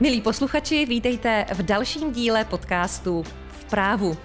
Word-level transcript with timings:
Milí 0.00 0.20
posluchači, 0.20 0.86
vítejte 0.86 1.46
v 1.54 1.62
dalším 1.62 2.12
díle 2.12 2.44
podcastu 2.44 3.22
V 3.48 3.64
právu 3.64 4.16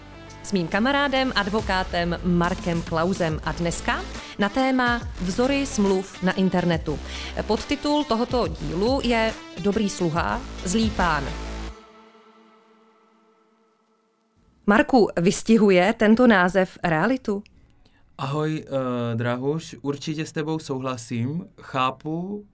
s 0.43 0.51
mým 0.51 0.67
kamarádem, 0.67 1.31
advokátem 1.35 2.19
Markem 2.23 2.81
Klausem 2.81 3.39
a 3.43 3.51
dneska 3.51 3.99
na 4.39 4.49
téma 4.49 5.01
Vzory 5.21 5.65
smluv 5.65 6.23
na 6.23 6.31
internetu. 6.31 6.99
Podtitul 7.47 8.03
tohoto 8.03 8.47
dílu 8.47 8.99
je 9.03 9.33
Dobrý 9.59 9.89
sluha, 9.89 10.41
zlý 10.63 10.89
pán. 10.89 11.23
Marku, 14.65 15.07
vystihuje 15.19 15.93
tento 15.93 16.27
název 16.27 16.77
realitu? 16.83 17.43
Ahoj, 18.17 18.63
uh, 18.63 19.17
Drahuš, 19.17 19.75
určitě 19.81 20.25
s 20.25 20.31
tebou 20.31 20.59
souhlasím. 20.59 21.47
Chápu 21.61 22.45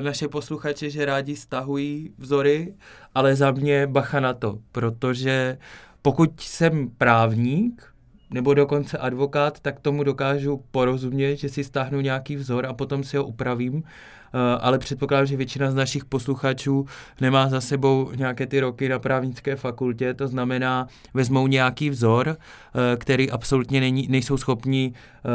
naše 0.00 0.28
posluchače, 0.28 0.90
že 0.90 1.04
rádi 1.04 1.36
stahují 1.36 2.10
vzory, 2.18 2.74
ale 3.14 3.36
za 3.36 3.50
mě 3.50 3.86
bacha 3.86 4.20
na 4.20 4.34
to, 4.34 4.58
protože 4.72 5.58
pokud 6.02 6.40
jsem 6.40 6.90
právník, 6.98 7.96
nebo 8.30 8.54
dokonce 8.54 8.98
advokát, 8.98 9.60
tak 9.60 9.80
tomu 9.80 10.04
dokážu 10.04 10.64
porozumět, 10.70 11.36
že 11.36 11.48
si 11.48 11.64
stáhnu 11.64 12.00
nějaký 12.00 12.36
vzor 12.36 12.66
a 12.66 12.74
potom 12.74 13.04
si 13.04 13.16
ho 13.16 13.24
upravím, 13.24 13.82
eh, 13.82 14.38
ale 14.60 14.78
předpokládám, 14.78 15.26
že 15.26 15.36
většina 15.36 15.70
z 15.70 15.74
našich 15.74 16.04
posluchačů 16.04 16.86
nemá 17.20 17.48
za 17.48 17.60
sebou 17.60 18.10
nějaké 18.16 18.46
ty 18.46 18.60
roky 18.60 18.88
na 18.88 18.98
právnické 18.98 19.56
fakultě, 19.56 20.14
to 20.14 20.28
znamená, 20.28 20.86
vezmou 21.14 21.46
nějaký 21.46 21.90
vzor, 21.90 22.28
eh, 22.28 22.96
který 22.96 23.30
absolutně 23.30 23.80
není, 23.80 24.08
nejsou 24.08 24.36
schopni 24.36 24.92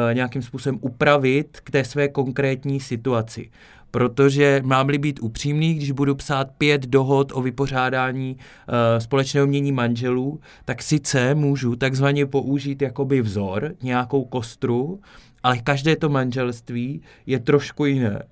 eh, 0.10 0.13
nějakým 0.13 0.41
způsobem 0.41 0.80
upravit 0.82 1.60
k 1.63 1.71
té 1.71 1.84
své 1.84 2.08
konkrétní 2.08 2.79
situaci 2.79 3.49
protože 3.92 4.62
mám-li 4.66 4.98
být 4.98 5.20
upřímný, 5.22 5.74
když 5.74 5.92
budu 5.92 6.16
psát 6.16 6.52
pět 6.58 6.82
dohod 6.82 7.32
o 7.36 7.42
vypořádání 7.42 8.36
uh, 8.38 9.00
společného 9.00 9.48
mění 9.48 9.72
manželů, 9.72 10.40
tak 10.66 10.82
sice 10.82 11.36
můžu 11.36 11.76
takzvaně 11.76 12.26
použít 12.26 12.82
jakoby 12.82 13.22
vzor, 13.22 13.76
nějakou 13.82 14.26
kostru, 14.26 15.00
ale 15.44 15.58
každé 15.58 15.96
to 15.96 16.10
manželství 16.10 17.02
je 17.26 17.40
trošku 17.40 17.86
jiné. 17.86 18.24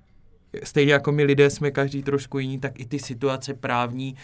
Stejně 0.62 0.92
jako 0.92 1.12
my 1.12 1.24
lidé 1.24 1.50
jsme 1.50 1.70
každý 1.70 2.02
trošku 2.02 2.38
jiný, 2.38 2.58
tak 2.58 2.80
i 2.80 2.84
ty 2.84 2.98
situace 2.98 3.54
právní 3.54 4.14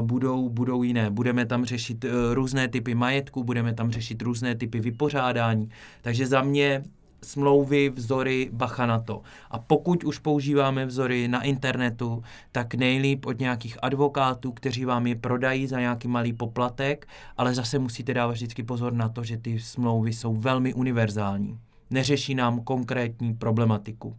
uh, 0.00 0.06
budou, 0.06 0.48
budou 0.48 0.82
jiné. 0.82 1.10
Budeme 1.10 1.46
tam 1.46 1.64
řešit 1.64 2.04
uh, 2.04 2.10
různé 2.32 2.68
typy 2.68 2.94
majetku, 2.94 3.44
budeme 3.44 3.74
tam 3.74 3.90
řešit 3.90 4.22
různé 4.22 4.54
typy 4.54 4.80
vypořádání. 4.80 5.68
Takže 6.02 6.26
za 6.26 6.42
mě 6.42 6.82
smlouvy, 7.22 7.90
vzory, 7.90 8.50
bacha 8.52 8.86
na 8.86 8.98
to. 8.98 9.22
A 9.50 9.58
pokud 9.58 10.04
už 10.04 10.18
používáme 10.18 10.86
vzory 10.86 11.28
na 11.28 11.42
internetu, 11.42 12.22
tak 12.52 12.74
nejlíp 12.74 13.26
od 13.26 13.40
nějakých 13.40 13.78
advokátů, 13.82 14.52
kteří 14.52 14.84
vám 14.84 15.06
je 15.06 15.14
prodají 15.14 15.66
za 15.66 15.80
nějaký 15.80 16.08
malý 16.08 16.32
poplatek, 16.32 17.08
ale 17.36 17.54
zase 17.54 17.78
musíte 17.78 18.14
dávat 18.14 18.32
vždycky 18.32 18.62
pozor 18.62 18.92
na 18.92 19.08
to, 19.08 19.24
že 19.24 19.36
ty 19.36 19.60
smlouvy 19.60 20.12
jsou 20.12 20.36
velmi 20.36 20.74
univerzální. 20.74 21.58
Neřeší 21.90 22.34
nám 22.34 22.60
konkrétní 22.60 23.34
problematiku. 23.34 24.16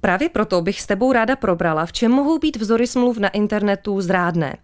Právě 0.00 0.28
proto 0.28 0.62
bych 0.62 0.80
s 0.80 0.86
tebou 0.86 1.12
ráda 1.12 1.36
probrala, 1.36 1.86
v 1.86 1.92
čem 1.92 2.12
mohou 2.12 2.38
být 2.38 2.56
vzory 2.56 2.86
smluv 2.86 3.18
na 3.18 3.28
internetu 3.28 4.00
zrádné. 4.00 4.56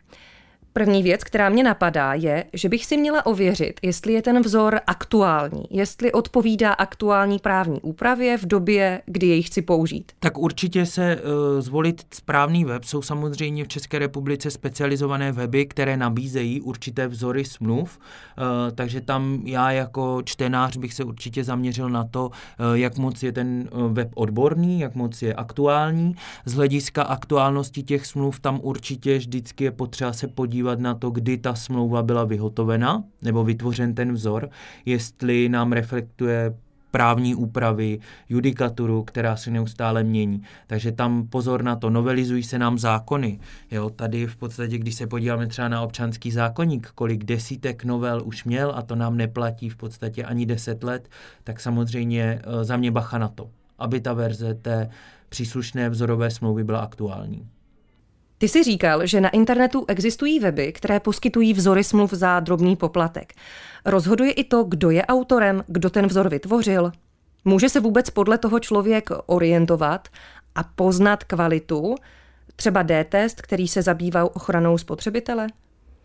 První 0.75 1.03
věc, 1.03 1.25
která 1.25 1.48
mě 1.48 1.65
napadá, 1.65 2.15
je, 2.15 2.45
že 2.53 2.69
bych 2.69 2.87
si 2.87 2.97
měla 2.97 3.27
ověřit, 3.27 3.81
jestli 3.83 4.12
je 4.12 4.23
ten 4.23 4.42
vzor 4.42 4.81
aktuální, 4.87 5.62
jestli 5.70 6.12
odpovídá 6.12 6.73
aktuální 6.73 7.39
právní 7.39 7.81
úpravě 7.81 8.39
v 8.39 8.47
době, 8.47 9.03
kdy 9.06 9.27
jej 9.27 9.42
chci 9.42 9.62
použít. 9.62 10.12
Tak 10.19 10.39
určitě 10.39 10.87
se 10.87 11.17
uh, 11.17 11.61
zvolit 11.61 12.06
správný 12.14 12.64
web. 12.64 12.84
Jsou 12.84 13.03
samozřejmě 13.03 13.64
v 13.64 13.69
České 13.69 13.98
republice 13.98 14.51
specializované 14.51 15.33
weby, 15.33 15.67
které 15.67 15.96
nabízejí 15.96 16.61
určité 16.61 17.08
vzory 17.08 17.45
smluv, 17.45 17.98
uh, 17.98 18.45
takže 18.75 19.01
tam 19.01 19.42
já 19.45 19.70
jako 19.70 20.23
čtenář 20.25 20.77
bych 20.77 20.95
se 20.95 21.05
určitě 21.05 21.45
zaměřil 21.45 21.89
na 21.89 22.05
to, 22.05 22.27
uh, 22.27 22.33
jak 22.75 22.96
moc 22.96 23.23
je 23.23 23.33
ten 23.33 23.69
web 23.89 24.08
odborný, 24.14 24.80
jak 24.80 24.95
moc 24.95 25.23
je 25.23 25.35
aktuální. 25.35 26.14
Z 26.45 26.55
hlediska 26.55 27.02
aktuálnosti 27.02 27.83
těch 27.83 28.07
smluv 28.07 28.41
tam 28.41 28.61
určitě 28.63 29.19
vždycky 29.19 29.64
je 29.64 29.70
potřeba 29.70 30.13
se 30.13 30.29
podívat 30.29 30.61
podívat 30.62 30.80
na 30.80 30.95
to, 30.95 31.11
kdy 31.11 31.39
ta 31.39 31.55
smlouva 31.55 32.02
byla 32.02 32.24
vyhotovena 32.24 33.05
nebo 33.23 33.45
vytvořen 33.45 33.95
ten 33.95 34.12
vzor, 34.12 34.50
jestli 34.86 35.48
nám 35.48 35.73
reflektuje 35.73 36.55
právní 36.90 37.34
úpravy, 37.34 37.98
judikaturu, 38.28 39.02
která 39.02 39.36
se 39.36 39.51
neustále 39.51 40.05
mění. 40.05 40.42
Takže 40.67 40.92
tam 40.92 41.28
pozor 41.28 41.62
na 41.62 41.77
to, 41.77 41.90
novelizují 41.90 42.42
se 42.42 42.58
nám 42.58 42.78
zákony. 42.78 43.40
Jo, 43.70 43.90
tady 43.90 44.27
v 44.27 44.36
podstatě, 44.36 44.78
když 44.78 44.95
se 44.95 45.06
podíváme 45.06 45.46
třeba 45.46 45.68
na 45.68 45.83
občanský 45.83 46.30
zákonník, 46.30 46.90
kolik 46.95 47.24
desítek 47.24 47.84
novel 47.84 48.22
už 48.24 48.45
měl 48.45 48.72
a 48.77 48.83
to 48.83 48.95
nám 48.95 49.17
neplatí 49.17 49.68
v 49.68 49.77
podstatě 49.77 50.24
ani 50.24 50.46
deset 50.46 50.84
let, 50.84 51.08
tak 51.45 51.61
samozřejmě 51.61 52.22
eh, 52.22 52.64
za 52.64 52.77
mě 52.77 52.90
bacha 52.90 53.18
na 53.18 53.28
to, 53.28 53.51
aby 53.78 54.01
ta 54.01 54.12
verze 54.12 54.55
té 54.55 54.90
příslušné 55.28 55.90
vzorové 55.90 56.30
smlouvy 56.30 56.64
byla 56.64 56.80
aktuální. 56.80 57.48
Ty 58.42 58.48
jsi 58.48 58.63
říkal, 58.63 59.07
že 59.07 59.20
na 59.20 59.29
internetu 59.29 59.85
existují 59.89 60.41
weby, 60.41 60.73
které 60.73 61.01
poskytují 61.01 61.53
vzory 61.53 61.85
smluv 61.85 62.13
za 62.13 62.41
drobný 62.41 62.77
poplatek. 62.77 63.33
Rozhoduje 63.85 64.33
i 64.33 64.45
to, 64.45 64.64
kdo 64.64 64.91
je 64.91 65.07
autorem, 65.07 65.64
kdo 65.67 65.91
ten 65.91 66.07
vzor 66.07 66.29
vytvořil? 66.29 66.92
Může 67.45 67.69
se 67.69 67.81
vůbec 67.81 68.11
podle 68.11 68.39
toho 68.39 68.61
člověk 68.61 69.11
orientovat 69.27 70.08
a 70.55 70.63
poznat 70.63 71.25
kvalitu, 71.25 71.95
třeba 72.57 72.83
D-test, 72.83 73.42
který 73.42 73.69
se 73.69 73.83
zabývá 73.83 74.36
ochranou 74.36 74.79
spotřebitele? 74.79 75.47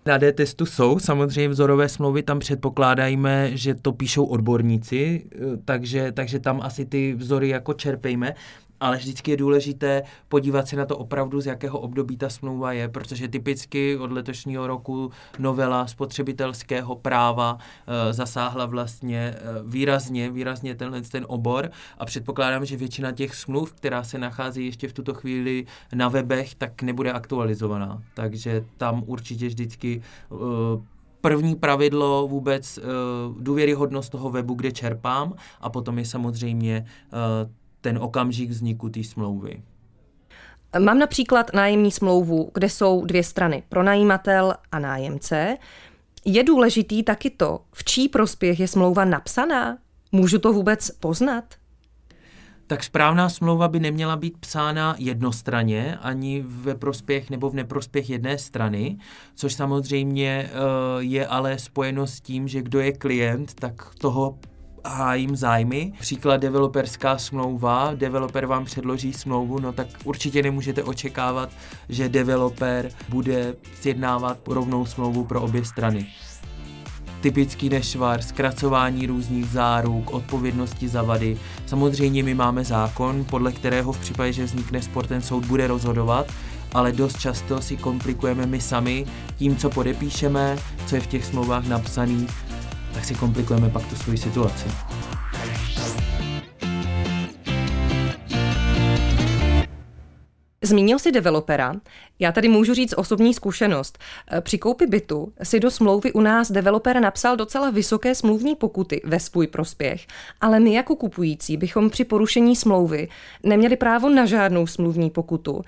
Na 0.06 0.18
D-testu 0.18 0.66
jsou 0.66 1.00
samozřejmě 1.00 1.50
vzorové 1.50 1.90
smlouvy, 1.90 2.24
tam 2.24 2.40
předpokládajme, 2.40 3.58
že 3.58 3.76
to 3.76 3.92
píšou 3.92 4.26
odborníci, 4.26 5.26
takže, 5.66 6.12
takže 6.12 6.40
tam 6.40 6.62
asi 6.62 6.86
ty 6.86 7.14
vzory 7.14 7.50
jako 7.50 7.74
čerpejme 7.74 8.36
ale 8.80 8.98
vždycky 8.98 9.32
je 9.32 9.38
důležité 9.38 10.04
podívat 10.30 10.68
se 10.68 10.76
na 10.76 10.86
to 10.86 10.98
opravdu, 10.98 11.42
z 11.42 11.46
jakého 11.46 11.80
období 11.80 12.18
ta 12.18 12.30
smlouva 12.30 12.72
je, 12.72 12.90
protože 12.90 13.28
typicky 13.28 13.98
od 13.98 14.12
letošního 14.12 14.68
roku 14.68 15.12
novela 15.40 15.88
spotřebitelského 15.88 16.96
práva 16.96 17.58
e, 17.88 18.14
zasáhla 18.14 18.66
vlastně 18.66 19.20
e, 19.20 19.36
výrazně, 19.64 20.32
výrazně 20.32 20.76
tenhle 20.76 21.02
ten 21.02 21.26
obor 21.28 21.72
a 21.98 22.06
předpokládám, 22.06 22.66
že 22.66 22.78
většina 22.78 23.12
těch 23.12 23.36
smluv, 23.36 23.74
která 23.74 24.04
se 24.04 24.18
nachází 24.18 24.66
ještě 24.66 24.88
v 24.88 24.94
tuto 24.94 25.14
chvíli 25.14 25.66
na 25.96 26.10
webech, 26.10 26.56
tak 26.56 26.82
nebude 26.82 27.12
aktualizovaná. 27.12 28.04
Takže 28.14 28.66
tam 28.78 29.04
určitě 29.06 29.48
vždycky 29.48 30.02
e, 30.02 30.98
první 31.22 31.56
pravidlo 31.56 32.28
vůbec 32.28 32.80
důvěryhodnost 33.40 34.12
toho 34.12 34.30
webu, 34.30 34.54
kde 34.54 34.72
čerpám 34.72 35.34
a 35.62 35.70
potom 35.70 36.00
je 36.00 36.06
samozřejmě 36.06 36.86
ten 37.82 37.98
okamžik 37.98 38.50
vzniku 38.50 38.90
té 38.90 39.04
smlouvy. 39.04 39.62
Mám 40.80 41.00
například 41.00 41.54
nájemní 41.54 41.92
smlouvu, 41.92 42.52
kde 42.54 42.70
jsou 42.70 43.06
dvě 43.06 43.24
strany, 43.24 43.64
pronajímatel 43.70 44.54
a 44.72 44.80
nájemce. 44.80 45.58
Je 46.26 46.44
důležitý 46.44 47.04
taky 47.04 47.30
to, 47.30 47.60
v 47.74 47.84
čí 47.84 48.10
prospěch 48.10 48.60
je 48.60 48.68
smlouva 48.68 49.06
napsaná? 49.06 49.78
Můžu 50.12 50.40
to 50.40 50.54
vůbec 50.54 50.92
poznat? 50.92 51.44
tak 52.68 52.84
správná 52.84 53.30
smlouva 53.30 53.68
by 53.68 53.80
neměla 53.80 54.16
být 54.16 54.38
psána 54.38 54.96
jednostranně, 54.98 55.98
ani 56.02 56.44
ve 56.48 56.76
prospěch 56.76 57.30
nebo 57.30 57.50
v 57.50 57.54
neprospěch 57.54 58.10
jedné 58.10 58.38
strany, 58.38 58.98
což 59.36 59.54
samozřejmě 59.54 60.50
eh, 60.50 60.54
je 61.00 61.28
ale 61.28 61.60
spojeno 61.60 62.08
s 62.08 62.22
tím, 62.22 62.48
že 62.48 62.62
kdo 62.62 62.80
je 62.80 62.92
klient, 62.92 63.54
tak 63.54 63.96
toho 63.98 64.40
hájím 64.86 65.36
zájmy. 65.36 65.94
Příklad 66.00 66.38
developerská 66.38 67.18
smlouva, 67.18 67.92
developer 67.96 68.46
vám 68.46 68.66
předloží 68.66 69.14
smlouvu, 69.14 69.60
no 69.60 69.74
tak 69.74 69.88
určitě 70.04 70.44
nemůžete 70.44 70.84
očekávat, 70.84 71.50
že 71.90 72.10
developer 72.10 72.90
bude 73.10 73.56
sjednávat 73.82 74.38
rovnou 74.48 74.86
smlouvu 74.86 75.24
pro 75.24 75.42
obě 75.42 75.66
strany. 75.66 76.08
Typický 77.22 77.70
nešvar, 77.70 78.22
zkracování 78.22 79.08
různých 79.08 79.46
záruk, 79.46 80.14
odpovědnosti 80.14 80.88
za 80.88 81.02
vady. 81.02 81.38
Samozřejmě 81.66 82.24
my 82.24 82.34
máme 82.34 82.64
zákon, 82.64 83.26
podle 83.30 83.52
kterého 83.52 83.92
v 83.92 84.00
případě, 84.00 84.34
že 84.34 84.44
vznikne 84.44 84.82
spor, 84.82 85.08
ten 85.08 85.22
soud 85.22 85.46
bude 85.46 85.68
rozhodovat, 85.68 86.28
ale 86.74 86.92
dost 86.92 87.20
často 87.20 87.62
si 87.62 87.78
komplikujeme 87.78 88.46
my 88.46 88.62
sami 88.62 89.06
tím, 89.38 89.58
co 89.58 89.70
podepíšeme, 89.70 90.58
co 90.86 90.96
je 90.96 91.02
v 91.02 91.08
těch 91.08 91.26
smlouvách 91.26 91.68
napsané, 91.68 92.28
tak 92.94 93.06
si 93.06 93.16
komplikujeme 93.16 93.70
pak 93.70 93.86
tu 93.88 93.96
svoji 93.96 94.18
situaci. 94.18 94.70
Zmínil 100.68 101.00
si 101.00 101.12
developera. 101.12 101.74
Já 102.20 102.32
tady 102.32 102.48
můžu 102.48 102.74
říct 102.74 102.94
osobní 102.98 103.34
zkušenost. 103.34 103.98
Při 104.42 104.58
koupi 104.58 104.88
bytu 104.88 105.34
si 105.44 105.60
do 105.60 105.72
smlouvy 105.72 106.14
u 106.14 106.22
nás 106.22 106.52
developer 106.52 107.02
napsal 107.02 107.36
docela 107.36 107.70
vysoké 107.70 108.16
smluvní 108.16 108.56
pokuty 108.56 109.02
ve 109.04 109.20
svůj 109.20 109.48
prospěch, 109.48 110.08
ale 110.42 110.60
my 110.60 110.74
jako 110.74 110.96
kupující 110.96 111.58
bychom 111.58 111.90
při 111.90 112.06
porušení 112.06 112.56
smlouvy 112.56 113.08
neměli 113.44 113.78
právo 113.78 114.10
na 114.10 114.26
žádnou 114.26 114.68
smluvní 114.68 115.10
pokutu. 115.10 115.62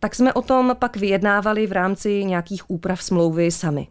tak 0.00 0.14
jsme 0.14 0.32
o 0.32 0.42
tom 0.42 0.76
pak 0.78 0.96
vyjednávali 0.96 1.66
v 1.66 1.72
rámci 1.72 2.24
nějakých 2.24 2.70
úprav 2.70 3.02
smlouvy 3.02 3.50
sami. 3.50 3.88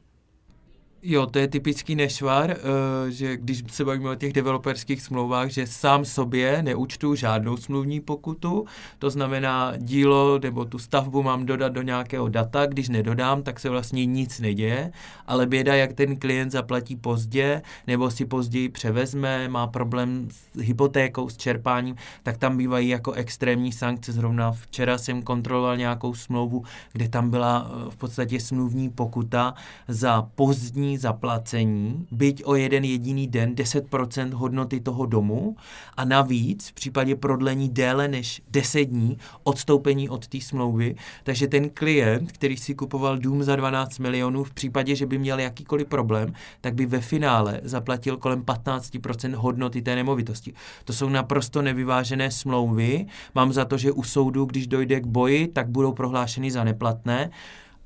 Jo, 1.07 1.25
to 1.25 1.39
je 1.39 1.47
typický 1.47 1.95
nešvar, 1.95 2.51
eh, 2.51 3.11
že 3.11 3.37
když 3.37 3.63
se 3.71 3.85
bavíme 3.85 4.09
o 4.09 4.15
těch 4.15 4.33
developerských 4.33 5.01
smlouvách, 5.01 5.49
že 5.49 5.67
sám 5.67 6.05
sobě 6.05 6.63
neúčtu 6.63 7.15
žádnou 7.15 7.57
smluvní 7.57 7.99
pokutu, 8.01 8.65
to 8.99 9.09
znamená 9.09 9.73
dílo 9.77 10.39
nebo 10.39 10.65
tu 10.65 10.79
stavbu 10.79 11.23
mám 11.23 11.45
dodat 11.45 11.69
do 11.69 11.81
nějakého 11.81 12.29
data, 12.29 12.65
když 12.65 12.89
nedodám, 12.89 13.43
tak 13.43 13.59
se 13.59 13.69
vlastně 13.69 14.05
nic 14.05 14.39
neděje, 14.39 14.91
ale 15.27 15.45
běda, 15.45 15.75
jak 15.75 15.93
ten 15.93 16.15
klient 16.15 16.51
zaplatí 16.51 16.95
pozdě 16.95 17.61
nebo 17.87 18.11
si 18.11 18.25
později 18.25 18.69
převezme, 18.69 19.47
má 19.47 19.67
problém 19.67 20.27
s 20.31 20.59
hypotékou, 20.59 21.29
s 21.29 21.37
čerpáním, 21.37 21.95
tak 22.23 22.37
tam 22.37 22.57
bývají 22.57 22.89
jako 22.89 23.11
extrémní 23.11 23.71
sankce. 23.71 24.11
Zrovna 24.11 24.51
včera 24.51 24.97
jsem 24.97 25.21
kontroloval 25.21 25.77
nějakou 25.77 26.13
smlouvu, 26.13 26.63
kde 26.93 27.09
tam 27.09 27.29
byla 27.29 27.67
eh, 27.69 27.91
v 27.91 27.95
podstatě 27.95 28.39
smluvní 28.39 28.89
pokuta 28.89 29.53
za 29.87 30.21
pozdní 30.35 30.94
zaplacení, 30.97 32.07
byť 32.11 32.43
o 32.45 32.55
jeden 32.55 32.83
jediný 32.83 33.27
den 33.27 33.53
10% 33.53 34.33
hodnoty 34.33 34.79
toho 34.79 35.05
domu 35.05 35.55
a 35.97 36.05
navíc 36.05 36.69
v 36.69 36.73
případě 36.73 37.15
prodlení 37.15 37.69
déle 37.69 38.07
než 38.07 38.41
10 38.51 38.83
dní 38.83 39.17
odstoupení 39.43 40.09
od 40.09 40.27
té 40.27 40.41
smlouvy, 40.41 40.95
takže 41.23 41.47
ten 41.47 41.69
klient, 41.69 42.31
který 42.31 42.57
si 42.57 42.75
kupoval 42.75 43.17
dům 43.17 43.43
za 43.43 43.55
12 43.55 43.99
milionů, 43.99 44.43
v 44.43 44.53
případě, 44.53 44.95
že 44.95 45.05
by 45.05 45.17
měl 45.17 45.39
jakýkoliv 45.39 45.87
problém, 45.87 46.33
tak 46.61 46.73
by 46.73 46.85
ve 46.85 47.01
finále 47.01 47.59
zaplatil 47.63 48.17
kolem 48.17 48.43
15% 48.43 49.33
hodnoty 49.33 49.81
té 49.81 49.95
nemovitosti. 49.95 50.53
To 50.85 50.93
jsou 50.93 51.09
naprosto 51.09 51.61
nevyvážené 51.61 52.31
smlouvy. 52.31 53.05
Mám 53.35 53.53
za 53.53 53.65
to, 53.65 53.77
že 53.77 53.91
u 53.91 54.03
soudu, 54.03 54.45
když 54.45 54.67
dojde 54.67 54.99
k 54.99 55.05
boji, 55.05 55.47
tak 55.47 55.69
budou 55.69 55.91
prohlášeny 55.93 56.51
za 56.51 56.63
neplatné, 56.63 57.29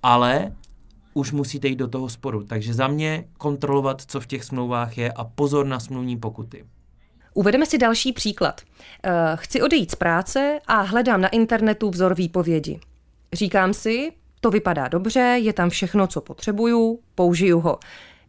ale 0.04 0.52
už 1.20 1.32
musíte 1.32 1.68
jít 1.68 1.76
do 1.76 1.88
toho 1.88 2.10
sporu. 2.10 2.44
Takže 2.44 2.74
za 2.74 2.88
mě 2.88 3.26
kontrolovat, 3.38 4.02
co 4.08 4.20
v 4.20 4.28
těch 4.28 4.44
smlouvách 4.44 4.98
je 4.98 5.12
a 5.12 5.24
pozor 5.24 5.66
na 5.66 5.80
smluvní 5.80 6.18
pokuty. 6.18 6.66
Uvedeme 7.34 7.66
si 7.66 7.78
další 7.78 8.14
příklad. 8.14 8.62
Eh, 9.04 9.12
chci 9.36 9.62
odejít 9.62 9.92
z 9.92 9.96
práce 9.96 10.60
a 10.68 10.82
hledám 10.82 11.22
na 11.22 11.28
internetu 11.28 11.90
vzor 11.90 12.16
výpovědi. 12.16 12.80
Říkám 13.34 13.74
si, 13.74 14.12
to 14.42 14.50
vypadá 14.52 14.88
dobře, 14.88 15.20
je 15.20 15.54
tam 15.54 15.70
všechno, 15.70 16.08
co 16.08 16.22
potřebuju, 16.22 17.00
použiju 17.16 17.60
ho. 17.60 17.80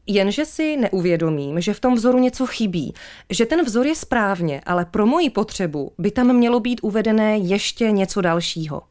Jenže 0.07 0.45
si 0.45 0.77
neuvědomím, 0.77 1.61
že 1.61 1.75
v 1.75 1.81
tom 1.81 1.95
vzoru 1.95 2.19
něco 2.19 2.47
chybí, 2.47 2.95
že 3.31 3.47
ten 3.47 3.65
vzor 3.65 3.87
je 3.87 3.95
správně, 3.95 4.61
ale 4.67 4.85
pro 4.85 5.07
moji 5.07 5.31
potřebu 5.31 5.93
by 5.99 6.11
tam 6.11 6.37
mělo 6.37 6.61
být 6.61 6.81
uvedené 6.83 7.39
ještě 7.39 7.91
něco 7.91 8.21
dalšího. 8.21 8.83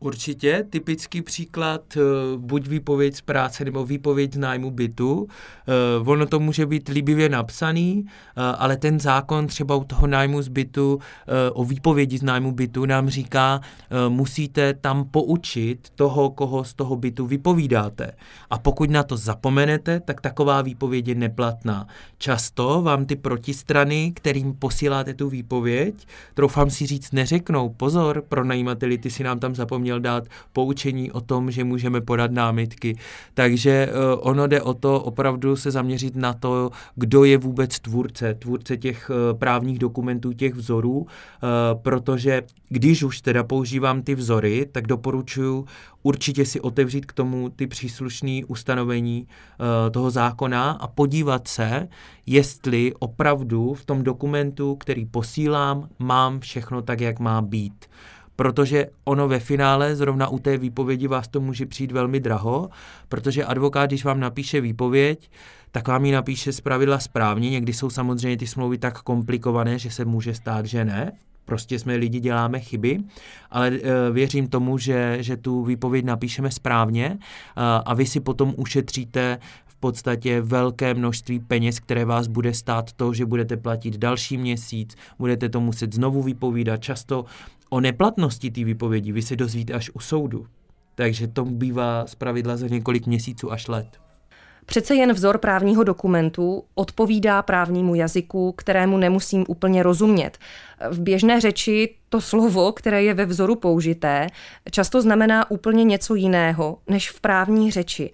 Určitě, 0.00 0.64
typický 0.70 1.22
příklad, 1.22 1.96
eh, 1.96 2.00
buď 2.36 2.66
výpověď 2.66 3.16
z 3.16 3.20
práce 3.20 3.64
nebo 3.64 3.84
výpověď 3.84 4.34
z 4.34 4.38
nájmu 4.38 4.70
bytu. 4.70 5.28
Eh, 5.68 6.10
ono 6.10 6.26
to 6.26 6.40
může 6.40 6.66
být 6.66 6.88
líbivě 6.88 7.28
napsaný, 7.28 8.04
eh, 8.06 8.42
ale 8.58 8.76
ten 8.76 9.00
zákon 9.00 9.46
třeba 9.46 9.74
u 9.76 9.84
toho 9.84 10.06
nájmu 10.06 10.42
z 10.42 10.48
bytu, 10.48 10.98
o 11.52 11.64
výpovědi 11.64 12.18
z 12.18 12.22
nájmu 12.22 12.52
bytu 12.52 12.86
nám 12.86 13.08
říká, 13.08 13.60
musíte 14.08 14.74
tam 14.74 15.04
poučit 15.04 15.90
toho, 15.94 16.30
koho 16.30 16.64
z 16.64 16.74
toho 16.74 16.96
bytu 16.96 17.26
vypovídáte. 17.26 18.12
A 18.50 18.58
pokud 18.58 18.90
na 18.90 19.02
to 19.02 19.16
zapomenete, 19.16 20.00
tak 20.00 20.20
taková 20.20 20.62
výpověď 20.62 21.08
je 21.08 21.14
neplatná. 21.14 21.86
Často 22.18 22.82
vám 22.82 23.06
ty 23.06 23.16
protistrany, 23.16 24.12
kterým 24.14 24.54
posíláte 24.54 25.14
tu 25.14 25.28
výpověď, 25.28 25.94
troufám 26.34 26.70
si 26.70 26.86
říct, 26.86 27.12
neřeknou, 27.12 27.68
pozor, 27.68 28.24
pro 28.28 28.44
najímateli, 28.44 28.98
ty 28.98 29.10
si 29.10 29.24
nám 29.24 29.38
tam 29.38 29.54
zapomněl 29.54 29.87
měl 29.88 30.00
dát 30.00 30.24
poučení 30.52 31.12
o 31.12 31.20
tom, 31.20 31.50
že 31.50 31.64
můžeme 31.64 32.00
podat 32.00 32.30
námitky. 32.30 32.96
Takže 33.34 33.88
uh, 33.88 34.20
ono 34.28 34.46
jde 34.46 34.62
o 34.62 34.74
to 34.74 35.00
opravdu 35.00 35.56
se 35.56 35.70
zaměřit 35.70 36.16
na 36.16 36.32
to, 36.32 36.70
kdo 36.96 37.24
je 37.24 37.38
vůbec 37.38 37.78
tvůrce, 37.80 38.34
tvůrce 38.34 38.76
těch 38.76 39.10
uh, 39.10 39.38
právních 39.38 39.78
dokumentů, 39.78 40.32
těch 40.32 40.54
vzorů, 40.54 40.98
uh, 40.98 41.06
protože 41.82 42.42
když 42.68 43.02
už 43.02 43.20
teda 43.20 43.44
používám 43.44 44.02
ty 44.02 44.14
vzory, 44.14 44.66
tak 44.72 44.86
doporučuji 44.86 45.64
určitě 46.02 46.44
si 46.44 46.60
otevřít 46.60 47.06
k 47.06 47.12
tomu 47.12 47.48
ty 47.48 47.66
příslušné 47.66 48.40
ustanovení 48.46 49.26
toho 49.90 50.10
zákona 50.10 50.70
a 50.70 50.86
podívat 50.88 51.48
se, 51.48 51.88
jestli 52.26 52.92
opravdu 52.98 53.74
v 53.74 53.84
tom 53.84 54.02
dokumentu, 54.02 54.76
který 54.76 55.06
posílám, 55.06 55.88
mám 55.98 56.40
všechno 56.40 56.82
tak, 56.82 57.00
jak 57.00 57.18
má 57.18 57.42
být 57.42 57.86
protože 58.38 58.86
ono 59.04 59.28
ve 59.28 59.38
finále, 59.38 59.96
zrovna 59.96 60.28
u 60.28 60.38
té 60.38 60.58
výpovědi 60.58 61.06
vás 61.06 61.28
to 61.28 61.40
může 61.40 61.66
přijít 61.66 61.92
velmi 61.92 62.20
draho, 62.20 62.68
protože 63.08 63.44
advokát, 63.44 63.90
když 63.90 64.04
vám 64.04 64.20
napíše 64.20 64.60
výpověď, 64.60 65.30
tak 65.70 65.88
vám 65.88 66.04
ji 66.04 66.12
napíše 66.12 66.52
z 66.52 66.60
pravidla 66.60 66.98
správně. 66.98 67.50
Někdy 67.50 67.72
jsou 67.72 67.90
samozřejmě 67.90 68.36
ty 68.36 68.46
smlouvy 68.46 68.78
tak 68.78 69.02
komplikované, 69.02 69.78
že 69.78 69.90
se 69.90 70.04
může 70.04 70.34
stát, 70.34 70.66
že 70.66 70.84
ne. 70.84 71.12
Prostě 71.44 71.78
jsme 71.78 71.96
lidi, 71.96 72.20
děláme 72.20 72.60
chyby, 72.60 72.98
ale 73.50 73.68
e, 73.68 74.10
věřím 74.10 74.48
tomu, 74.48 74.78
že, 74.78 75.16
že 75.20 75.36
tu 75.36 75.64
výpověď 75.64 76.04
napíšeme 76.04 76.50
správně 76.50 77.18
a, 77.56 77.76
a 77.76 77.94
vy 77.94 78.06
si 78.06 78.20
potom 78.20 78.54
ušetříte 78.56 79.38
podstatě 79.80 80.40
velké 80.40 80.94
množství 80.94 81.40
peněz, 81.40 81.80
které 81.80 82.04
vás 82.04 82.26
bude 82.26 82.54
stát 82.54 82.92
to, 82.92 83.14
že 83.14 83.26
budete 83.26 83.56
platit 83.56 83.96
další 83.96 84.38
měsíc, 84.38 84.96
budete 85.18 85.48
to 85.48 85.60
muset 85.60 85.94
znovu 85.94 86.22
vypovídat. 86.22 86.76
Často 86.76 87.24
O 87.70 87.80
neplatnosti 87.80 88.50
té 88.50 88.64
výpovědi 88.64 89.12
vy 89.12 89.22
se 89.22 89.36
dozvíte 89.36 89.72
až 89.72 89.90
u 89.94 90.00
soudu. 90.00 90.46
Takže 90.94 91.28
to 91.28 91.44
bývá 91.44 92.04
pravidla 92.18 92.56
za 92.56 92.66
několik 92.66 93.06
měsíců 93.06 93.52
až 93.52 93.68
let. 93.68 93.86
Přece 94.66 94.94
jen 94.94 95.12
vzor 95.12 95.38
právního 95.38 95.84
dokumentu 95.84 96.64
odpovídá 96.74 97.42
právnímu 97.42 97.94
jazyku, 97.94 98.52
kterému 98.52 98.96
nemusím 98.96 99.44
úplně 99.48 99.82
rozumět. 99.82 100.38
V 100.90 101.00
běžné 101.00 101.40
řeči 101.40 101.94
to 102.08 102.20
slovo, 102.20 102.72
které 102.72 103.02
je 103.02 103.14
ve 103.14 103.26
vzoru 103.26 103.54
použité, 103.56 104.26
často 104.70 105.02
znamená 105.02 105.50
úplně 105.50 105.84
něco 105.84 106.14
jiného 106.14 106.78
než 106.88 107.10
v 107.10 107.20
právní 107.20 107.70
řeči. 107.70 108.10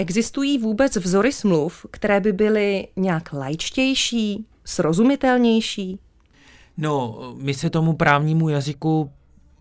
Existují 0.00 0.58
vůbec 0.58 0.96
vzory 0.96 1.32
smluv, 1.32 1.86
které 1.90 2.20
by 2.20 2.32
byly 2.32 2.88
nějak 2.96 3.32
lajčtější, 3.32 4.46
srozumitelnější? 4.64 5.98
No, 6.76 7.18
my 7.36 7.54
se 7.54 7.70
tomu 7.70 7.92
právnímu 7.92 8.48
jazyku 8.48 9.10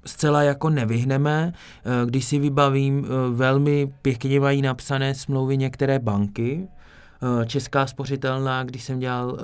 zcela 0.05 0.43
jako 0.43 0.69
nevyhneme. 0.69 1.53
Eh, 1.53 2.05
když 2.05 2.25
si 2.25 2.39
vybavím, 2.39 3.05
eh, 3.05 3.35
velmi 3.35 3.93
pěkně 4.01 4.39
mají 4.39 4.61
napsané 4.61 5.15
smlouvy 5.15 5.57
některé 5.57 5.99
banky, 5.99 6.67
Česká 7.45 7.87
spořitelná, 7.87 8.63
když 8.63 8.83
jsem 8.83 8.99
dělal 8.99 9.31
uh, 9.31 9.37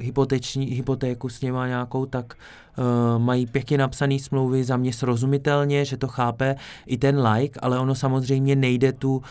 hypoteční, 0.00 0.66
hypotéku 0.66 1.28
s 1.28 1.40
něma 1.40 1.66
nějakou, 1.66 2.06
tak 2.06 2.34
uh, 2.78 3.22
mají 3.22 3.46
pěkně 3.46 3.78
napsané 3.78 4.18
smlouvy 4.18 4.64
za 4.64 4.76
mě 4.76 4.92
srozumitelně, 4.92 5.84
že 5.84 5.96
to 5.96 6.08
chápe 6.08 6.56
i 6.86 6.98
ten 6.98 7.26
like, 7.26 7.60
ale 7.60 7.78
ono 7.78 7.94
samozřejmě 7.94 8.56
nejde 8.56 8.92
tu 8.92 9.16
uh, 9.16 9.22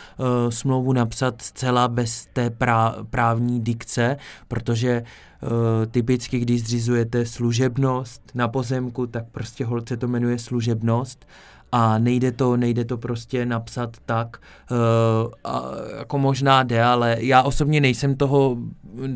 smlouvu 0.49 0.93
napsat 0.93 1.41
zcela 1.41 1.87
bez 1.87 2.27
té 2.33 2.49
prá, 2.49 2.95
právní 3.09 3.61
dikce, 3.61 4.17
protože 4.47 5.03
uh, 5.41 5.49
typicky, 5.91 6.39
když 6.39 6.63
zřizujete 6.63 7.25
služebnost 7.25 8.21
na 8.33 8.47
pozemku, 8.47 9.07
tak 9.07 9.25
prostě 9.31 9.65
holce 9.65 9.97
to 9.97 10.07
jmenuje 10.07 10.39
služebnost 10.39 11.25
a 11.75 11.97
nejde 11.97 12.31
to, 12.31 12.57
nejde 12.57 12.85
to 12.85 12.97
prostě 12.97 13.45
napsat 13.45 13.97
tak, 14.05 14.37
uh, 14.71 15.31
a, 15.43 15.63
jako 15.97 16.17
možná 16.17 16.63
jde, 16.63 16.83
ale 16.83 17.17
já 17.19 17.41
osobně 17.43 17.81
nejsem 17.81 18.15
toho, 18.15 18.57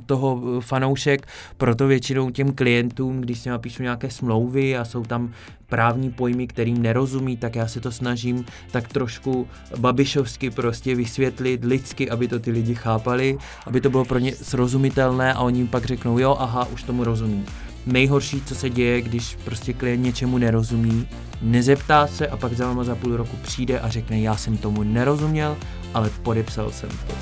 toho 0.06 0.62
fanoušek, 0.62 1.28
proto 1.58 1.88
většinou 1.88 2.30
těm 2.30 2.54
klientům, 2.54 3.22
když 3.22 3.40
si 3.40 3.50
napíšu 3.50 3.84
nějaké 3.84 4.10
smlouvy 4.10 4.78
a 4.78 4.86
jsou 4.86 5.04
tam 5.04 5.32
právní 5.68 6.12
pojmy, 6.12 6.48
kterým 6.48 6.82
nerozumí, 6.82 7.38
tak 7.38 7.56
já 7.56 7.68
se 7.68 7.82
to 7.82 7.92
snažím 7.92 8.46
tak 8.72 8.88
trošku 8.88 9.48
babišovsky 9.78 10.50
prostě 10.50 10.96
vysvětlit 10.96 11.64
lidsky, 11.64 12.10
aby 12.10 12.28
to 12.28 12.40
ty 12.40 12.52
lidi 12.52 12.76
chápali, 12.76 13.38
aby 13.66 13.82
to 13.82 13.90
bylo 13.90 14.06
pro 14.06 14.20
ně 14.20 14.36
srozumitelné 14.36 15.34
a 15.34 15.40
oni 15.40 15.68
pak 15.68 15.86
řeknou, 15.86 16.20
jo, 16.20 16.38
aha, 16.40 16.68
už 16.74 16.84
tomu 16.84 17.04
rozumím 17.04 17.46
nejhorší, 17.88 18.42
co 18.42 18.56
se 18.56 18.70
děje, 18.70 19.02
když 19.02 19.36
prostě 19.36 19.74
klient 19.74 20.04
něčemu 20.04 20.38
nerozumí, 20.38 21.08
nezeptá 21.42 22.08
se 22.08 22.28
a 22.28 22.38
pak 22.38 22.54
za 22.54 22.68
váma 22.68 22.84
za 22.84 22.96
půl 22.96 23.18
roku 23.18 23.38
přijde 23.38 23.80
a 23.80 23.90
řekne, 23.90 24.20
já 24.20 24.38
jsem 24.38 24.58
tomu 24.58 24.84
nerozuměl, 24.84 25.58
ale 25.94 26.10
podepsal 26.10 26.72
jsem 26.72 26.90
to. 26.90 27.14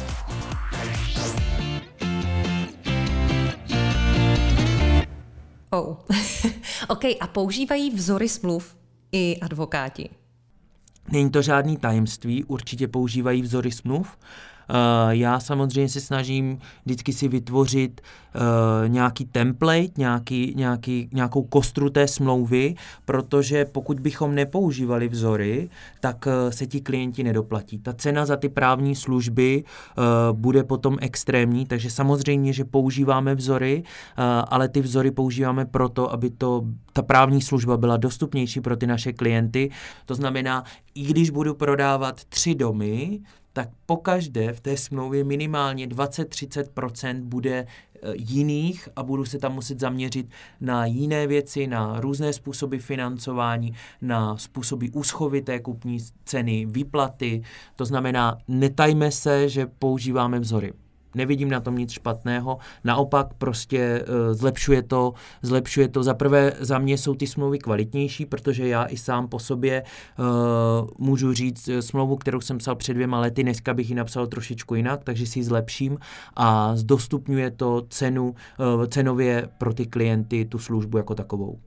Oh. 5.69 5.95
OK, 6.87 7.03
a 7.19 7.27
používají 7.27 7.91
vzory 7.91 8.29
smluv 8.29 8.75
i 9.11 9.37
advokáti? 9.41 10.09
Není 11.11 11.29
to 11.29 11.41
žádný 11.41 11.77
tajemství, 11.77 12.43
určitě 12.43 12.87
používají 12.87 13.41
vzory 13.41 13.71
smluv 13.71 14.17
Já 15.09 15.39
samozřejmě 15.39 15.89
se 15.89 16.01
snažím 16.01 16.59
vždycky 16.85 17.13
si 17.13 17.27
vytvořit 17.27 18.01
uh, 18.01 18.41
nějaký 18.89 19.25
template, 19.25 19.91
nějaký, 19.97 20.53
nějaký, 20.55 21.09
nějakou 21.13 21.43
kostru 21.43 21.89
té 21.89 22.07
smlouvy, 22.07 22.75
protože 23.05 23.65
pokud 23.65 23.99
bychom 23.99 24.35
nepoužívali 24.35 25.07
vzory, 25.07 25.69
tak 25.99 26.27
uh, 26.27 26.51
se 26.51 26.67
ti 26.67 26.81
klienti 26.81 27.23
nedoplatí. 27.23 27.79
Ta 27.79 27.93
cena 27.93 28.25
za 28.25 28.35
ty 28.35 28.49
právní 28.49 28.95
služby 28.95 29.63
bude 30.31 30.63
potom 30.63 30.97
extrémní, 31.01 31.65
takže 31.65 31.89
samozřejmě, 31.89 32.53
že 32.53 32.65
používáme 32.65 33.35
vzory, 33.35 33.83
ale 34.47 34.69
ty 34.69 34.81
vzory 34.81 35.11
používáme 35.11 35.65
proto, 35.65 36.11
aby 36.13 36.29
to, 36.29 36.63
ta 36.93 37.01
právní 37.01 37.41
služba 37.41 37.77
byla 37.77 37.97
dostupnější 37.97 38.61
pro 38.61 38.75
ty 38.77 38.87
naše 38.87 39.13
klienty. 39.13 39.69
To 40.05 40.15
znamená, 40.15 40.63
i 40.95 41.03
když 41.03 41.29
budu 41.29 41.53
prodávat 41.55 42.23
tři 42.25 42.55
domy, 42.55 43.19
tak 43.55 43.69
pokaždé 43.85 44.53
v 44.53 44.59
té 44.59 44.77
smlouvě 44.77 45.23
minimálně 45.23 45.87
20-30% 45.87 47.21
bude 47.21 47.55
e, 47.59 47.65
jiných 48.15 48.89
a 48.95 49.03
budu 49.03 49.25
se 49.25 49.39
tam 49.39 49.53
muset 49.53 49.79
zaměřit 49.79 50.29
na 50.61 50.85
jiné 50.85 51.27
věci, 51.27 51.67
na 51.67 51.99
různé 51.99 52.33
způsoby 52.33 52.77
financování, 52.77 53.73
na 54.01 54.37
způsoby 54.37 54.85
úschovy 54.93 55.41
té 55.41 55.59
kupní 55.59 55.97
ceny, 56.25 56.65
výplaty. 56.69 57.41
To 57.75 57.85
znamená, 57.85 58.37
netajme 58.47 59.11
se, 59.11 59.49
že 59.49 59.65
používáme 59.65 60.39
vzory. 60.39 60.73
Nevidím 61.15 61.49
na 61.49 61.59
tom 61.59 61.77
nic 61.77 61.91
špatného, 61.91 62.57
naopak 62.83 63.33
prostě 63.33 64.05
uh, 64.07 64.33
zlepšuje 64.33 64.83
to, 64.83 65.13
zlepšuje 65.41 65.87
to. 65.87 66.03
Za 66.03 66.13
prvé 66.13 66.53
za 66.59 66.79
mě 66.79 66.97
jsou 66.97 67.15
ty 67.15 67.27
smlouvy 67.27 67.59
kvalitnější, 67.59 68.25
protože 68.25 68.67
já 68.67 68.85
i 68.85 68.97
sám 68.97 69.27
po 69.27 69.39
sobě 69.39 69.83
uh, 69.83 70.25
můžu 70.97 71.33
říct 71.33 71.67
uh, 71.67 71.79
smlouvu, 71.79 72.15
kterou 72.15 72.41
jsem 72.41 72.57
psal 72.57 72.75
před 72.75 72.93
dvěma 72.93 73.19
lety, 73.19 73.43
dneska 73.43 73.73
bych 73.73 73.89
ji 73.89 73.95
napsal 73.95 74.27
trošičku 74.27 74.75
jinak, 74.75 75.03
takže 75.03 75.25
si 75.25 75.39
ji 75.39 75.43
zlepším 75.43 75.97
a 76.35 76.75
zdostupňuje 76.75 77.51
to 77.51 77.81
cenu, 77.89 78.35
cenově 78.87 79.49
pro 79.57 79.73
ty 79.73 79.85
klienty 79.85 80.45
tu 80.45 80.59
službu 80.59 80.97
jako 80.97 81.15
takovou. 81.15 81.59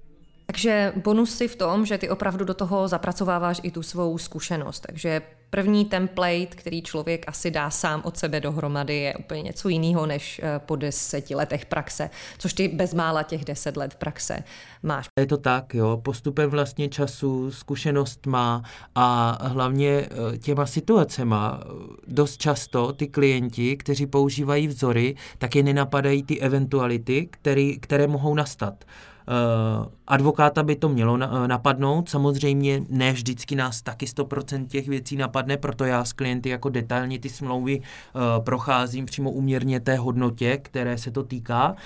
Takže 0.50 0.92
bonusy 0.96 1.48
v 1.48 1.56
tom, 1.56 1.86
že 1.86 1.98
ty 1.98 2.10
opravdu 2.10 2.44
do 2.44 2.54
toho 2.54 2.88
zapracováváš 2.88 3.60
i 3.62 3.70
tu 3.70 3.82
svou 3.82 4.18
zkušenost. 4.18 4.80
Takže 4.80 5.22
první 5.50 5.84
template, 5.84 6.46
který 6.46 6.82
člověk 6.82 7.24
asi 7.28 7.50
dá 7.50 7.70
sám 7.70 8.02
od 8.04 8.16
sebe 8.16 8.40
dohromady, 8.40 8.96
je 8.96 9.14
úplně 9.16 9.42
něco 9.42 9.68
jiného 9.68 10.06
než 10.06 10.40
eh, 10.44 10.58
po 10.58 10.76
deseti 10.76 11.34
letech 11.34 11.66
praxe, 11.66 12.10
což 12.38 12.52
ty 12.52 12.68
bezmála 12.68 13.22
těch 13.22 13.44
deset 13.44 13.76
let 13.76 13.94
praxe 13.94 14.44
máš. 14.82 15.06
Je 15.20 15.26
to 15.26 15.36
tak, 15.36 15.74
jo, 15.74 16.00
postupem 16.04 16.50
vlastně 16.50 16.88
času, 16.88 17.50
zkušenost 17.50 18.26
má 18.26 18.62
a 18.94 19.38
hlavně 19.48 19.90
eh, 19.90 20.38
těma 20.38 20.66
situacema 20.66 21.60
dost 22.06 22.36
často 22.36 22.92
ty 22.92 23.06
klienti, 23.06 23.76
kteří 23.76 24.06
používají 24.06 24.68
vzory, 24.68 25.14
tak 25.38 25.56
je 25.56 25.62
nenapadají 25.62 26.22
ty 26.22 26.40
eventuality, 26.40 27.28
který, 27.30 27.78
které 27.78 28.06
mohou 28.06 28.34
nastat. 28.34 28.84
Uh, 29.28 29.86
advokáta 30.06 30.62
by 30.62 30.76
to 30.76 30.88
mělo 30.88 31.18
eh, 31.22 31.48
napadnout, 31.48 32.08
samozřejmě 32.08 32.82
ne 32.88 33.12
vždycky 33.12 33.56
nás 33.56 33.82
taky 33.82 34.06
100% 34.06 34.66
těch 34.66 34.88
věcí 34.88 35.16
napadne, 35.16 35.56
proto 35.56 35.84
já 35.84 36.04
s 36.04 36.12
klienty 36.12 36.48
jako 36.48 36.68
detailně 36.68 37.18
ty 37.18 37.28
smlouvy 37.28 37.80
uh, 37.80 38.44
procházím 38.44 39.06
přímo 39.06 39.30
uměrně 39.30 39.80
té 39.80 39.96
hodnotě, 39.96 40.56
které 40.56 40.98
se 40.98 41.10
to 41.10 41.22
týká. 41.22 41.76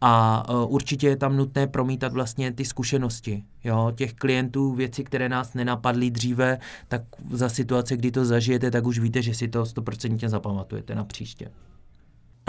A 0.00 0.44
určitě 0.64 1.08
je 1.08 1.16
tam 1.16 1.36
nutné 1.36 1.66
promítat 1.66 2.12
vlastně 2.12 2.52
ty 2.52 2.64
zkušenosti 2.64 3.44
jo, 3.64 3.92
těch 3.94 4.14
klientů, 4.14 4.72
věci, 4.74 5.04
které 5.04 5.28
nás 5.28 5.54
nenapadly 5.54 6.10
dříve, 6.10 6.58
tak 6.88 7.02
za 7.30 7.48
situace, 7.48 7.96
kdy 7.96 8.10
to 8.10 8.24
zažijete, 8.24 8.70
tak 8.70 8.86
už 8.86 8.98
víte, 8.98 9.22
že 9.22 9.34
si 9.34 9.48
to 9.48 9.62
100% 9.62 10.28
zapamatujete 10.28 10.94
na 10.94 11.04
příště. 11.04 11.50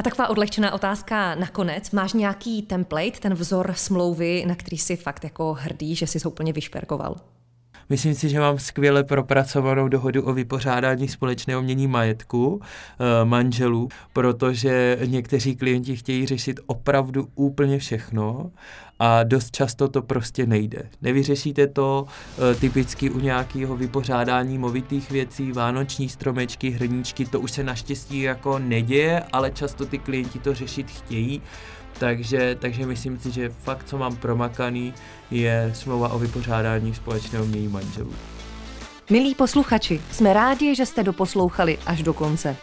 A 0.02 0.04
taková 0.04 0.28
odlehčená 0.28 0.74
otázka 0.74 1.36
nakonec. 1.36 1.92
Máš 1.92 2.14
nějaký 2.14 2.62
template, 2.62 3.20
ten 3.20 3.34
vzor 3.34 3.74
smlouvy, 3.76 4.46
na 4.48 4.56
který 4.56 4.78
si 4.78 4.96
fakt 4.96 5.24
jako 5.24 5.54
hrdý, 5.54 5.96
že 5.96 6.08
jsi 6.08 6.20
ho 6.26 6.32
úplně 6.32 6.54
vyšperkoval? 6.54 7.16
Myslím 7.90 8.16
si, 8.16 8.30
že 8.30 8.40
mám 8.40 8.60
skvěle 8.60 9.04
propracovanou 9.04 9.88
dohodu 9.88 10.24
o 10.24 10.34
vypořádání 10.34 11.08
společného 11.08 11.62
mění 11.62 11.88
majetku 11.88 12.62
e, 12.62 13.26
manželů, 13.26 13.90
protože 14.14 15.00
někteří 15.06 15.56
klienti 15.56 15.96
chtějí 15.96 16.26
řešit 16.26 16.60
opravdu 16.66 17.28
úplně 17.36 17.80
všechno 17.80 18.52
a 19.04 19.24
dost 19.24 19.52
často 19.52 19.88
to 19.88 20.02
prostě 20.02 20.46
nejde. 20.46 20.90
Nevyřešíte 21.02 21.68
to 21.68 22.06
e, 22.52 22.56
typicky 22.56 23.10
u 23.10 23.20
nějakého 23.20 23.78
vypořádání 23.78 24.58
movitých 24.58 25.12
věcí, 25.12 25.52
vánoční 25.52 26.10
stromečky, 26.10 26.70
hrníčky, 26.70 27.26
to 27.26 27.40
už 27.40 27.52
se 27.52 27.64
naštěstí 27.64 28.22
jako 28.22 28.60
neděje, 28.60 29.24
ale 29.34 29.52
často 29.52 29.86
ty 29.86 29.98
klienti 29.98 30.40
to 30.40 30.54
řešit 30.54 30.92
chtějí. 30.92 31.42
Takže, 32.00 32.56
takže 32.60 32.86
myslím 32.86 33.20
si, 33.20 33.32
že 33.32 33.50
fakt, 33.50 33.88
co 33.88 33.98
mám 33.98 34.16
promakaný, 34.16 34.94
je 35.32 35.72
smlouva 35.76 36.10
o 36.10 36.20
vypořádání 36.20 36.94
společného 36.94 37.46
mění 37.46 37.68
manželů. 37.68 38.14
Milí 39.10 39.36
posluchači, 39.36 40.02
jsme 40.12 40.34
rádi, 40.34 40.76
že 40.76 40.86
jste 40.86 41.04
doposlouchali 41.04 41.78
až 41.86 42.04
do 42.04 42.14
konce. 42.14 42.56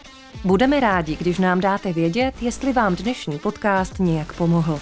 Budeme 0.43 0.79
rádi, 0.79 1.15
když 1.15 1.39
nám 1.39 1.59
dáte 1.59 1.93
vědět, 1.93 2.33
jestli 2.41 2.73
vám 2.73 2.95
dnešní 2.95 3.39
podcast 3.39 3.99
nějak 3.99 4.33
pomohl. 4.33 4.79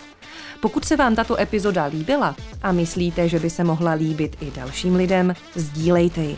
Pokud 0.62 0.86
se 0.86 0.96
vám 0.96 1.16
tato 1.16 1.40
epizoda 1.40 1.86
líbila 1.86 2.36
a 2.64 2.72
myslíte, 2.72 3.30
že 3.30 3.40
by 3.40 3.50
se 3.50 3.64
mohla 3.64 3.92
líbit 3.92 4.38
i 4.42 4.52
dalším 4.52 4.96
lidem, 4.96 5.34
sdílejte 5.56 6.22
ji. 6.22 6.38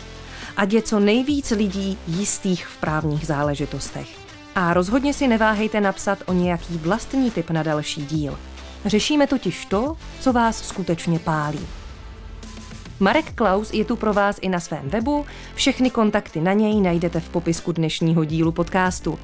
Ať 0.58 0.74
je 0.74 0.82
co 0.82 1.00
nejvíc 1.00 1.52
lidí 1.52 1.98
jistých 2.08 2.68
v 2.68 2.78
právních 2.78 3.28
záležitostech. 3.28 4.08
A 4.56 4.74
rozhodně 4.74 5.14
si 5.14 5.28
neváhejte 5.28 5.82
napsat 5.82 6.20
o 6.26 6.34
nějaký 6.34 6.78
vlastní 6.78 7.32
tip 7.32 7.50
na 7.50 7.64
další 7.64 8.06
díl. 8.06 8.40
Řešíme 8.86 9.28
totiž 9.28 9.66
to, 9.66 9.98
co 10.20 10.34
vás 10.34 10.68
skutečně 10.68 11.20
pálí. 11.20 11.68
Marek 13.00 13.34
Klaus 13.34 13.74
je 13.74 13.86
tu 13.86 13.96
pro 13.96 14.14
vás 14.14 14.38
i 14.42 14.50
na 14.50 14.60
svém 14.60 14.90
webu, 14.90 15.26
všechny 15.56 15.90
kontakty 15.90 16.42
na 16.42 16.54
něj 16.54 16.82
najdete 16.82 17.20
v 17.20 17.30
popisku 17.30 17.72
dnešního 17.72 18.26
dílu 18.26 18.52
podcastu. 18.52 19.20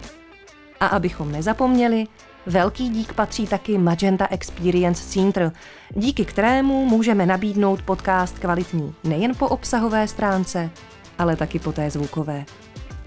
A 0.80 0.88
abychom 0.88 1.32
nezapomněli, 1.32 2.06
velký 2.46 2.90
dík 2.90 3.14
patří 3.14 3.48
taky 3.48 3.78
Magenta 3.78 4.28
Experience 4.32 5.04
Center, 5.04 5.52
díky 5.96 6.26
kterému 6.26 6.86
můžeme 6.86 7.26
nabídnout 7.26 7.82
podcast 7.82 8.40
kvalitní 8.40 8.94
nejen 9.04 9.36
po 9.36 9.48
obsahové 9.48 10.08
stránce, 10.08 10.70
ale 11.18 11.36
taky 11.36 11.60
po 11.60 11.72
té 11.72 11.90
zvukové. 11.90 12.46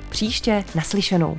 Příště 0.08 0.64
naslyšenou. 0.74 1.38